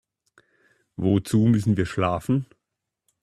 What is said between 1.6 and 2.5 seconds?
wir schlafen?